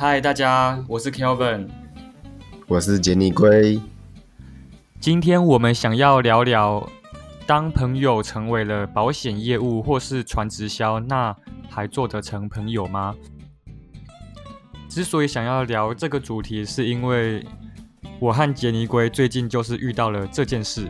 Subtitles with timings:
[0.00, 1.68] 嗨，大家，我是 Kelvin，
[2.66, 3.78] 我是杰尼龟。
[4.98, 6.88] 今天我们想要聊聊，
[7.46, 11.36] 当朋友成为了保险业务或是传直销，那
[11.68, 13.14] 还做得成朋友吗？
[14.88, 17.44] 之所以想要聊这个主题，是因为
[18.18, 20.88] 我和杰尼龟最近就是遇到了这件事。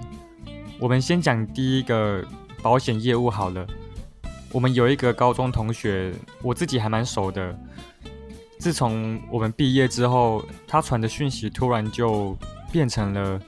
[0.78, 2.24] 我们先讲第一个
[2.62, 3.66] 保险业务好了。
[4.52, 7.58] 我们有一个高中同学，我自己还蛮熟的。
[8.60, 12.36] 自从我们毕业之后，他传的讯息突然就
[12.70, 13.40] 变成了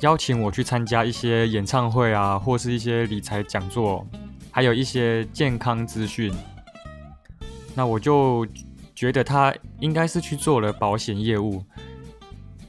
[0.00, 4.04] 邀请我去参加一些演唱会啊，或是一些理财讲座，
[4.50, 6.34] 还有一些健康资讯。
[7.76, 8.44] 那我就。
[8.94, 11.64] 觉得他应该是去做了保险业务，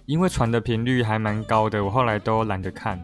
[0.08, 3.00] 因为传的频率还蛮高的，我后来都懒得看。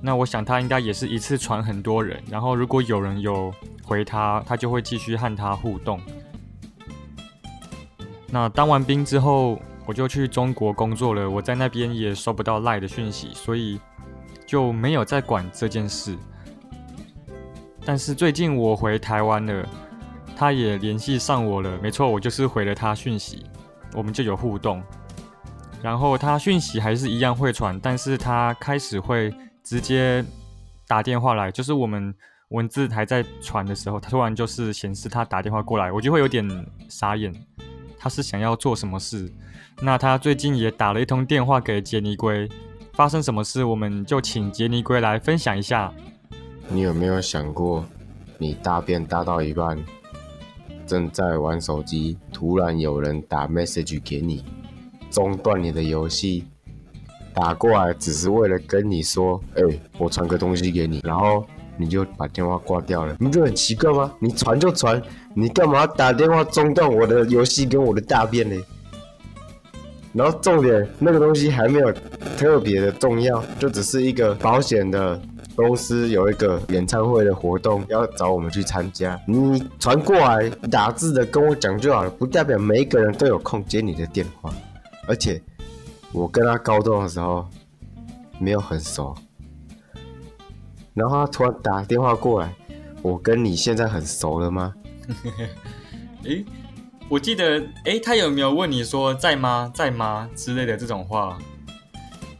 [0.00, 6.00] 那我想他应该也是一次传很多人，然后如果有人有回他，他就会继续和他互动。
[8.30, 13.80] 那当完兵之后，我就去中国工作了，我在那边也收不到赖的讯息，所以
[14.46, 16.16] 就没有再管这件事。
[17.84, 19.68] 但是最近我回台湾了。
[20.36, 23.44] 他也联系上我了，没错，我就是回了他讯息，
[23.92, 24.82] 我们就有互动。
[25.82, 29.30] 然后他讯息还是一样会传，但是他开始会
[29.62, 30.24] 直接
[30.88, 32.14] 打电话来，就是我们
[32.52, 36.48] 文字还在传的时候，他突然就是显示他打电话过来，我就会有点
[36.88, 37.30] 傻眼。
[38.02, 39.30] 他是想要做什么事？
[39.82, 42.48] 那他最近也打了一通电话给杰尼龟，
[42.94, 43.62] 发生什么事？
[43.62, 45.92] 我们就请杰尼龟来分享一下。
[46.68, 47.84] 你有没有想过，
[48.38, 49.78] 你大便大到一半？
[50.86, 54.44] 正在玩手机，突然有人打 message 给你，
[55.10, 56.46] 中断你的游戏，
[57.34, 59.62] 打过来只是为了跟你说，哎，
[59.98, 61.46] 我传个东西给你，然后
[61.80, 64.12] 你就把电话挂掉了，你不觉得很奇怪吗？
[64.18, 65.02] 你传就传，
[65.34, 68.56] 你干嘛打电话中断我的游戏跟我的大便呢？
[70.12, 71.92] 然后重点，那个东西还没有
[72.36, 75.20] 特别的重要，就只是一个保险的。
[75.56, 79.20] 公司有一个演唱会的活动，要找我们去参加。
[79.26, 84.50] 你传过来打字的跟我讲就好了，不代表每一个人都有空接你的电话。
[85.06, 85.42] 而且
[86.12, 87.46] 我跟他高中的时候
[88.38, 89.14] 没有很熟，
[91.00, 92.54] 然后他突然打电话过来，
[93.00, 94.74] 我跟你现在很熟了吗？
[96.24, 96.44] 诶，
[97.08, 101.38] 我记得，诶，他有没有问你说在吗，在吗之类的这种话？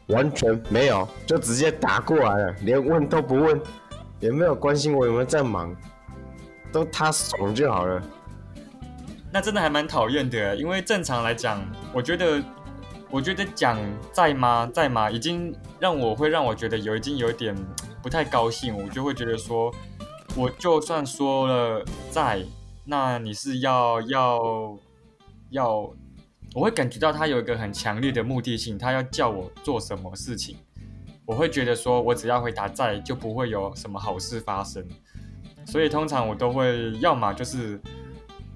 [0.09, 3.59] 完全没有，就直接打过来了，连问都不问，
[4.21, 5.75] 也没有关心我有没有在忙，
[6.71, 8.03] 都他爽就好了。
[9.33, 12.43] 那真的还蛮讨厌的，因为正常来讲，我觉得，
[13.09, 13.79] 我觉得讲
[14.13, 17.57] 在吗，在吗，已经让我会让我觉得有已经有一点
[18.03, 19.75] 不太高兴，我就会觉得说，
[20.37, 22.45] 我就算说了在，
[22.85, 24.79] 那你是要要
[25.51, 25.93] 要。
[26.53, 30.57] 我会感觉到他有一个很强烈的目的性，他要叫我做什么事情，
[31.25, 34.85] 我会觉得说我只要回答在，就不会有什么好事发生。
[35.65, 37.81] 所以通常我都会要么就是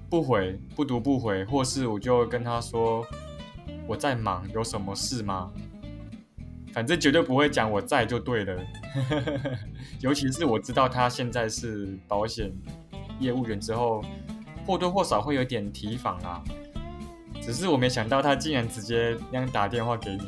[0.09, 3.01] 不回，不读不回，或是我就跟他说
[3.87, 5.49] 我在忙，有什么事吗？
[6.75, 8.53] 反正绝对不会讲我在就对了。
[10.01, 12.51] 尤其是我知道他现在是保险
[13.17, 14.03] 业务员之后，
[14.67, 16.43] 或多或少会有点提防啊。
[17.41, 20.27] 只是我没想到他竟然直接那样打电话给你。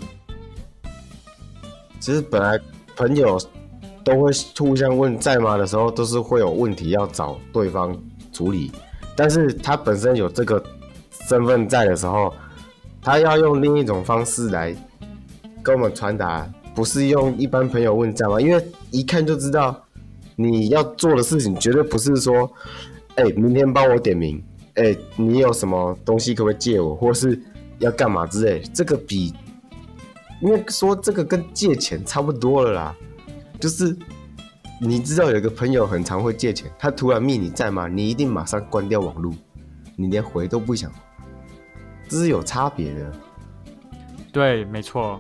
[2.00, 2.58] 其实本来
[2.96, 3.38] 朋友
[4.06, 7.94] 都会互相问在吗的时候，都是会有问题要找对方
[8.32, 8.72] 处理。
[9.18, 10.64] 但是他本身有这个
[11.28, 12.34] 身份在的时候，
[13.02, 14.74] 他要用另一种方式来
[15.68, 18.40] 跟我们传达，不是用一般朋友问在吗？
[18.40, 19.84] 因为一看就知道
[20.38, 22.50] 你要做的事情绝对不是说，
[23.16, 24.42] 哎，明天帮我点名。
[24.76, 27.38] 哎，你有什么东西可不可以借我，或是
[27.80, 28.62] 要干嘛之类？
[28.74, 29.34] 这个比，
[30.42, 32.96] 因为说这个跟借钱差不多了啦。
[33.60, 33.94] 就是
[34.80, 37.90] 你知道有一个朋友很常会借钱，他突然密你在吗？
[37.90, 39.34] 你一定马上关掉网络，
[39.98, 40.90] 你连回都不想，
[42.08, 43.12] 这是有差别的。
[44.32, 45.20] 对，没错。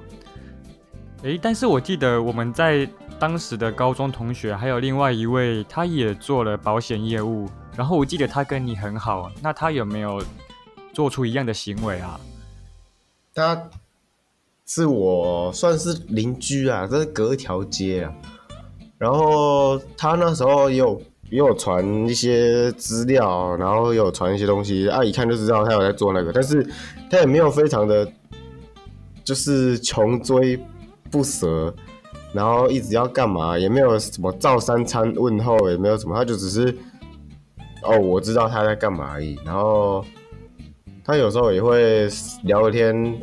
[1.24, 2.88] 哎，但是我记得我们在
[3.20, 7.50] 当时的高中同学，还有另外一位，他也做了保险业务。
[7.76, 10.22] 然后我记得他跟你很好，那他有没有
[10.94, 12.20] 做出一样的行为啊？
[13.34, 13.70] 他
[14.66, 18.14] 是我算是邻居啊，这是隔一条街啊。
[18.98, 26.68] 然后他那时候也有也有传一些资料，然后有传一些东西，啊，一看就知道他有在做那个，但是
[27.12, 28.12] 他也没有非常的，
[29.24, 30.60] 就是穷追
[31.10, 31.74] 不舍，
[32.34, 36.78] 然后一直要干嘛，也没有什么照三餐问候，也没有什么，他就只是。
[37.84, 39.40] 哦，我知道他在干嘛而已。
[39.46, 40.04] 然后
[41.06, 42.10] 他有时候也会
[42.44, 43.18] 聊天，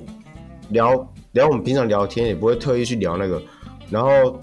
[0.70, 3.42] 聊聊我们平常聊天，也不会特意去聊那个。
[3.90, 4.40] 然后，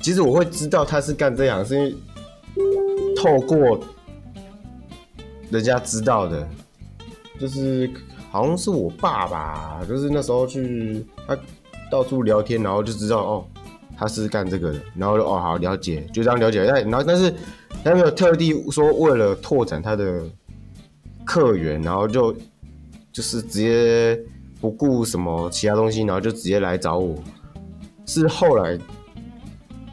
[0.00, 1.94] 其实我会知道他是干这样，是因为
[3.16, 3.80] 透过
[5.50, 6.46] 人家知道的，
[7.40, 7.90] 就是
[8.30, 11.36] 好像是我爸吧，就是那时候去他
[11.90, 13.46] 到处聊天，然后就知道哦，
[13.96, 16.64] 他是干这个的，然后就哦好了解，就这样了解。
[16.66, 17.34] 但然后但是
[17.82, 20.22] 他没有特地说为了拓展他的
[21.24, 22.32] 客源，然后就
[23.12, 24.18] 就是直接
[24.60, 27.16] 不顾什么其他东西，然后就直接来找我。
[28.06, 28.78] 是后来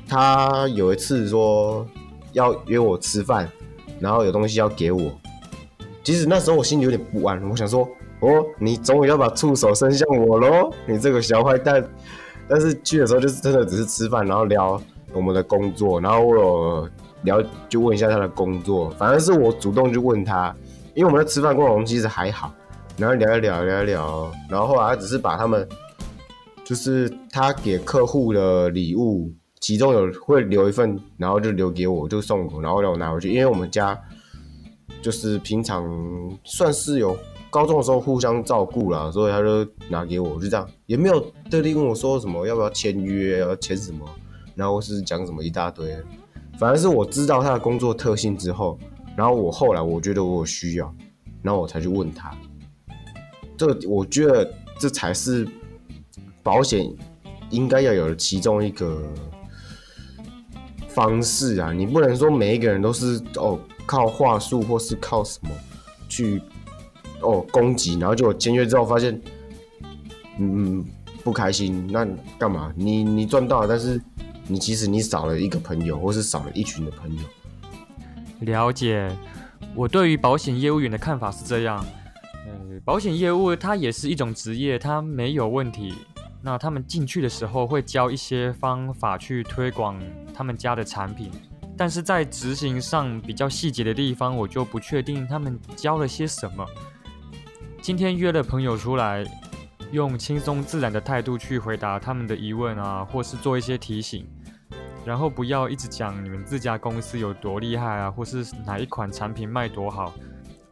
[0.07, 1.85] 他有一次说
[2.33, 3.49] 要约我吃饭，
[3.99, 5.11] 然后有东西要给我。
[6.03, 7.87] 其实那时候我心里有点不安，我想说
[8.19, 11.83] 哦，你终于要把触手伸向我喽，你这个小坏蛋。
[12.47, 14.81] 但是去的时候就是真的只是吃饭，然后聊
[15.13, 16.89] 我们的工作，然后我有
[17.23, 20.55] 聊就问一下他的工作，反正是我主动去问他，
[20.93, 22.53] 因为我们在吃饭过程中其实还好，
[22.97, 25.67] 然后聊一聊聊一聊，然后后来他只是把他们。
[26.63, 29.31] 就是他给客户的礼物，
[29.61, 33.31] 其中有会留一份，然后就留给我，就送我，然后让我拿回去。
[33.31, 33.97] 因为我们家
[35.01, 35.89] 就是平常
[36.43, 37.17] 算是有
[37.49, 44.05] 高中的时候互相照顾啦，所以他就拿给我，就这样，也没有特地跟我说什么要不要签约，要签什么，
[44.55, 45.95] 然后是讲什么一大堆。
[46.59, 48.77] 反正是我知道他的工作特性之后，
[49.15, 50.93] 然后我后来我觉得我有需要，
[51.41, 52.35] 然后我才去问他。
[53.57, 55.47] 这我觉得这才是。
[56.43, 56.89] 保险
[57.49, 59.03] 应该要有的其中一个
[60.87, 65.49] 方式啊，你不能说每一个人都是哦靠话术或是靠什么
[66.07, 66.41] 去
[67.21, 69.19] 哦攻击，然后就签约之后发现
[70.39, 70.85] 嗯
[71.23, 72.73] 不开心，那干嘛？
[72.75, 74.01] 你你赚到了，但是
[74.47, 77.21] 你其实你少了一个朋友，或是少了一群的朋友。
[78.41, 79.11] 了解，
[79.75, 81.83] 我对于保险业务员的看法是这样，
[82.45, 85.93] 呃，保险业务它也是一种职业，它没有问题。
[86.39, 89.99] 那他们进去的时候会教一些方法去推广
[90.33, 91.31] 他们家的产品，
[91.75, 96.65] 但是在执行上比较细节的地方，我就不确定他们教了些什么。
[97.87, 99.23] 今天约了朋友出来，
[99.93, 104.27] 用轻松自然的态度去回答他们的疑问啊，或是做一些提醒，
[105.05, 110.13] 然后不要一直讲你们自家公司有多厉害啊，或是哪一款产品卖多好。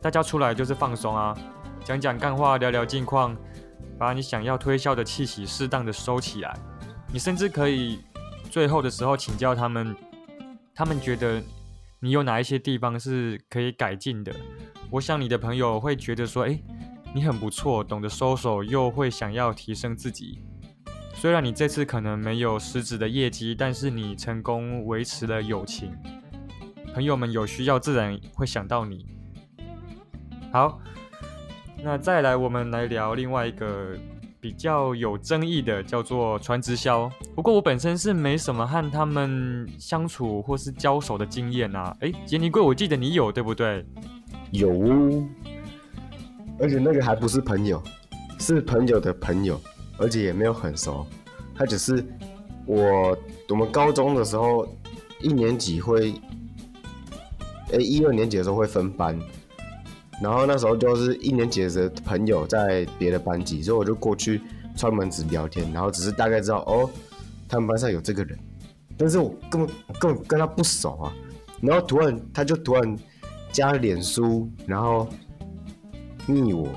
[0.02, 1.34] 大家出来就是放松啊，
[1.86, 3.34] 讲讲干话，聊聊近况。
[3.98, 6.54] 把你想要推销的气息适当的收起来，
[7.14, 8.02] 你甚至可以
[8.52, 9.96] 最后的时候请教他们，
[10.74, 11.42] 他们觉得
[12.02, 14.36] 你有哪一些地方是可以改进的。
[14.92, 16.60] 我想你的朋友会觉得说，哎，
[17.16, 20.42] 你很不错，懂得收手，又会想要提升自己。
[21.14, 25.96] 虽然你这次可能没有实质的业绩，但是你成功维持了友情，
[26.94, 29.06] 朋友们有需要自然会想到你。
[30.52, 30.82] 好。
[31.82, 33.96] 那再来，我们来聊另外一个
[34.42, 37.10] 比较有争议的，叫做传直销。
[37.34, 41.96] 不过我本身是没什么和他们相处或是交手的经验啊。
[42.02, 43.86] 哎，杰尼贵，我记得你有对不对？
[44.52, 44.70] 有，
[46.60, 47.82] 而且那个还不是朋友，
[48.40, 49.60] 是朋友的朋友，
[49.98, 51.06] 而且也没有很熟。
[51.56, 52.06] 他只是
[52.66, 53.18] 我
[53.50, 54.68] 我们高中的时候
[55.22, 56.14] 一年级会，
[57.72, 59.20] 哎，一二年级的时候会分班。
[60.22, 64.42] 然后那时候就是一年级的朋友在别的班级，所以我就过去
[64.74, 66.90] 串门子聊天，然后只是大概知道哦，
[67.50, 68.40] 他们班上有这个人，
[68.96, 71.14] 但是我根本根本跟他不熟啊。
[71.62, 72.98] 然后突然他就突然
[73.52, 75.06] 加脸书，然后
[76.26, 76.68] 腻我，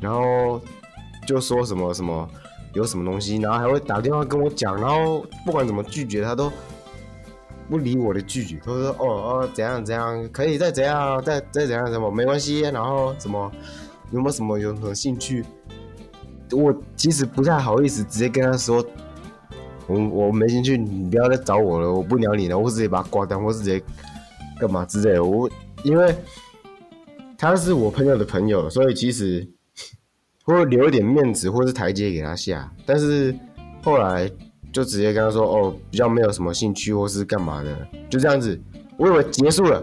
[0.00, 0.60] 然后
[1.26, 2.28] 就说什么什么
[2.72, 6.52] 有什么东西，然后还会打电话跟我讲，然后不管怎么拒绝他都。
[7.66, 12.60] 不理我的拒绝，他说：“哦哦，怎样怎样，可以再怎样，再再怎样什么没关系。
[12.60, 13.50] 然后什么
[14.10, 15.42] 有没有什么有什么兴趣？
[16.52, 18.84] 我其实不太好意思直接跟他说，
[19.86, 23.82] 我我没兴趣，你不要再找我了，我不鸟你了，我直接把他挂掉，或是直接
[24.60, 25.24] 干嘛之类的。
[25.24, 25.48] 我
[25.84, 26.14] 因为
[27.38, 29.46] 他是我朋友的朋友，所以其实
[30.44, 32.72] 会留一点面子或是台阶给他下。
[32.84, 33.34] 但是
[33.82, 34.30] 后来。
[34.74, 37.70] 就直接跟他说哦，比较没有什么兴趣或是干嘛的，
[38.10, 38.60] 就这样子。
[38.96, 39.80] 我以为结束了，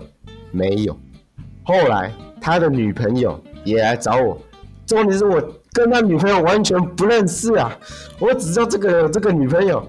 [0.52, 0.94] 没有。
[1.64, 4.38] 后来他的女朋友也来找我，
[4.86, 5.42] 重点是我
[5.72, 7.74] 跟他女朋友完全不认识啊，
[8.20, 9.82] 我只知道这个这个女朋友，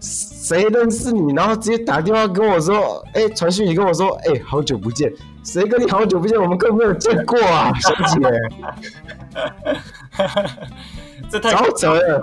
[0.00, 1.32] 谁认识你？
[1.34, 5.12] 然后直接打电话跟我说，哎，传讯你跟我说，哎，好久不见，
[5.44, 6.40] 谁跟你好久不见？
[6.40, 8.18] 我们根本没有见过啊， 小姐。
[11.30, 12.20] 这太扯了。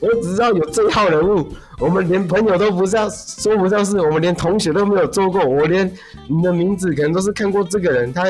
[0.00, 1.48] 我只知道有这号人物，
[1.80, 5.44] 我们连朋友都不像，说不上是，我们连同学都没有做过。
[5.44, 5.90] 我连
[6.28, 8.24] 你的名字可能都是看过这个人，他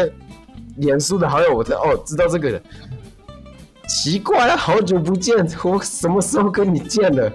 [0.77, 2.63] 脸书的好友，我才哦知道这个人。
[3.89, 7.31] 奇怪了，好久不见，我什么时候跟你见了？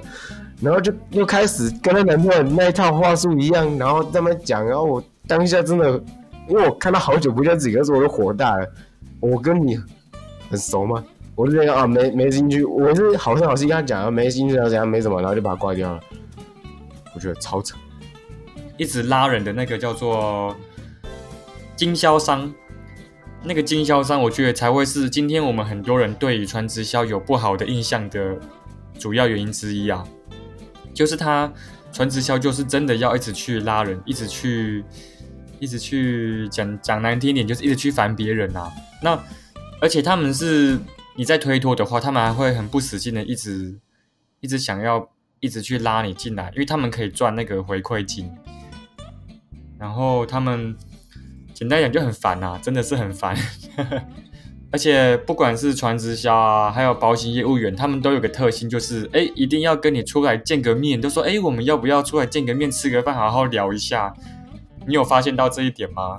[0.63, 6.01] 然后就又开始跟她男朋友那一套话术一样，然后在那边讲，然后我当下真的，
[6.47, 8.67] 因为我看到好久不见几个字，我就火大了。
[9.19, 9.77] 我跟你
[10.49, 11.03] 很熟吗？
[11.35, 12.63] 我就这样啊，没没兴趣。
[12.63, 15.99] 我是好声好气跟他讲，没兴趣，然后怎样没什么，然后就把他挂掉了。
[17.15, 17.75] 我觉得超扯。
[18.77, 20.55] 一直拉人的那个叫做
[21.75, 22.53] 经销商，
[23.43, 28.35] 那个经销商，我觉得才会是今天我们很多人对于传直销有不好的印象的
[28.99, 30.03] 主要原因之一啊。
[30.93, 31.51] 就是他
[31.91, 34.83] 纯直销，就是真的要一直去拉人，一直去，
[35.59, 38.71] 一直去讲讲难听点，就是一直去烦别人啊。
[39.01, 39.21] 那
[39.81, 40.79] 而且他们是
[41.15, 43.75] 你在推脱的话，他们还会很不死心的，一直
[44.39, 45.09] 一直想要
[45.39, 48.31] 一直去拉你进来，因为他们可以赚那个回馈金。
[49.77, 50.75] 然后他们
[51.53, 53.35] 简单讲就很烦呐，真的是很烦。
[54.73, 64.11] 而且不管是传直销啊，还有保险业务员，他们都有个特性，就是哎，一定要跟你出来见个面，都说哎，我们要不要出来见个面，吃个饭，好好聊一下？
[64.87, 66.17] 你有发现到这一点吗？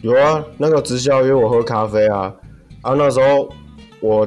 [0.00, 2.34] 有啊，那个直销约我喝咖啡啊，
[2.80, 3.50] 啊，那时候
[4.00, 4.26] 我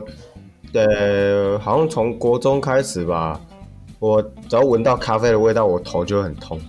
[0.74, 3.42] 呃，好像从国中开始吧，
[3.98, 6.62] 我只要闻到咖啡的味道，我头就会很痛，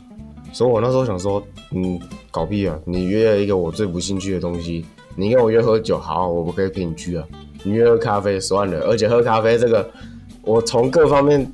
[0.55, 2.79] 所以我那时候想说，嗯，搞屁啊！
[2.87, 4.87] 你约了一个我最不兴趣的东西。
[5.17, 7.25] 你跟我约喝酒，好，我不可以陪你去啊。
[7.63, 9.89] 你约喝咖啡算了，而且喝咖啡这个，
[10.43, 11.51] 我从各方面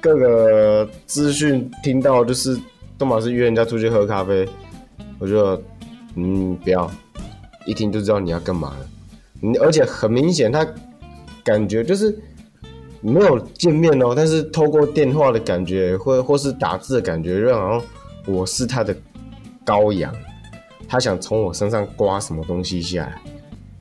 [0.00, 2.58] 各个资讯听到，就是
[2.96, 4.48] 东马是约人家出去喝咖啡，
[5.18, 5.60] 我就，
[6.14, 6.90] 嗯，不要，
[7.66, 8.86] 一听就知道你要干嘛了。
[9.40, 10.66] 你而且很明显，他
[11.44, 12.16] 感觉就是
[13.00, 17.82] 没有见面哦，但是透过电话的感觉，或或是打字的感觉，就好像
[18.26, 18.94] 我是他的
[19.66, 20.14] 羔羊。
[20.88, 23.20] 他想从我身上刮什么东西下来，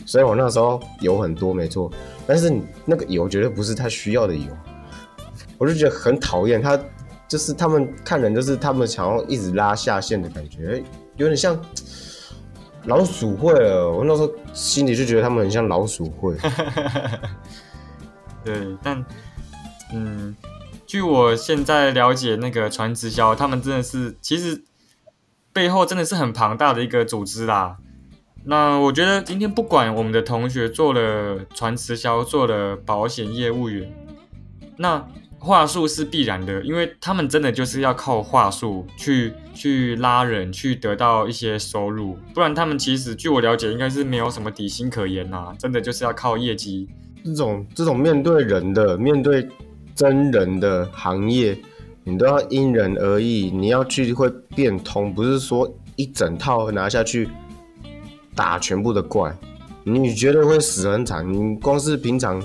[0.06, 1.92] 所以我那时候油很多，没错。
[2.26, 2.54] 但是
[2.86, 4.46] 那个油绝对不是他需要的油，
[5.58, 6.62] 我就觉得很讨厌。
[6.62, 6.80] 他
[7.28, 10.84] 就是他们看人，就是他们想要一直拉下线的感觉，
[11.18, 11.60] 有点像
[12.86, 13.92] 老鼠会了。
[13.92, 16.36] 我那时候心里就觉得他们很像老鼠会。
[18.44, 19.06] 对，但
[19.94, 20.36] 嗯，
[20.86, 24.64] 据我现在了解，那个传直销，他们真的是其实。
[25.54, 27.78] 背后真的是很庞大的一个组织啦。
[28.44, 33.92] 那我觉得今天不管我们的同学做了传直销，做了保险业务员，
[34.78, 42.18] 那话术是必然的，因为他们真的就是要靠话术去去拉人，去得到一些收入。
[42.34, 45.54] 不然他们其实据我了解，应该是没有什么底薪可言呐。
[45.60, 46.90] 真的就是要靠业绩。
[47.24, 49.48] 这种这种面对人的、面对
[49.94, 51.56] 真人的行业。
[52.04, 57.30] 你都要因人而异，你要去会变通，不是说一整套拿下去
[58.36, 59.36] 打全部的怪，
[59.84, 61.32] 你觉得会死很惨。
[61.32, 62.44] 你光是平常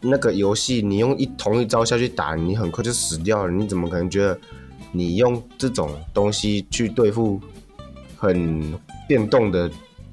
[0.00, 3.52] 那个游戏，你用一同一招下去打，你很快就死掉了。
[3.52, 4.38] 你怎么可能觉得
[4.92, 7.40] 你用这种东西去对付
[8.16, 8.72] 很
[9.08, 9.68] 变动的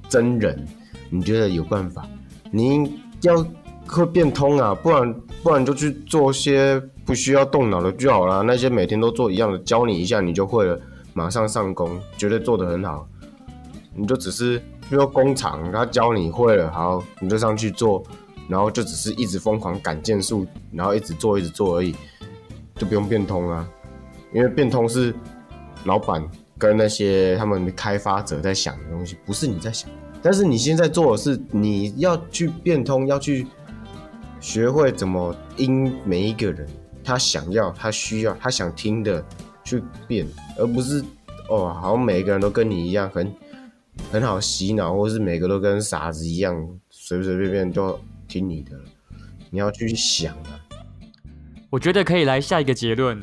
[0.10, 0.67] 真人，
[1.12, 2.08] 你觉得有办法？
[2.50, 3.46] 你要
[3.87, 5.13] 会变通啊，不然
[5.43, 6.81] 不然就去做些。
[7.05, 10.81] 不需要动脑的就好了，那些每天都做一样的，教你一下你就会了，
[11.13, 13.07] 马上上工，绝对做得很好。
[13.93, 14.57] 你就只是
[14.89, 18.01] 比如工厂，他教你会了，好，你就上去做，
[18.47, 21.95] 然后就只是一直疯狂赶件数，然后一直做一直做而已，
[22.75, 23.69] 就不用变通啊。
[24.33, 25.13] 因为变通是
[25.83, 26.27] 老板
[26.57, 29.87] 跟那些他们的开发者在想的东西，不是你在想。
[30.23, 33.45] 但是你现在做的是你要去变通，要去
[34.45, 36.67] 学会怎么因每一个人。
[37.03, 39.23] 他想要，他需要，他想听的
[39.63, 41.03] 去变，而不是
[41.49, 43.33] 哦，好像每个人都跟你一样很
[44.11, 46.55] 很好洗脑，或是每个都跟傻子一样，
[46.91, 48.79] 随随便便就听你的。
[49.49, 50.61] 你要去想啊。
[51.71, 53.21] 我觉得可以来下一个结论，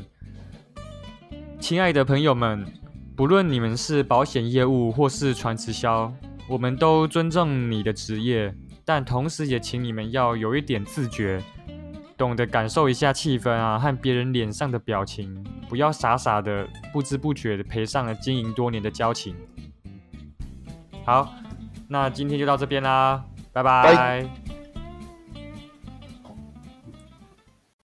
[1.61, 2.67] 亲爱的朋友们，
[3.15, 6.13] 不论你们是保险业务或是传直销，
[6.49, 11.43] 我们都尊重你的职业，但同时也请你们要有一点自觉。
[12.17, 19.35] 懂得感受一下气氛啊，和别人脸上的表情，不要傻傻的、不知不觉的赔上了经营多年的交情。
[21.05, 21.35] 好，
[21.89, 24.42] 那今天就到这边啦，拜拜。